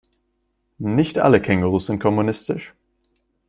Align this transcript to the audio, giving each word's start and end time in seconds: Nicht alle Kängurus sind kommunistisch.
Nicht 0.79 1.19
alle 1.19 1.43
Kängurus 1.43 1.85
sind 1.85 1.99
kommunistisch. 1.99 2.73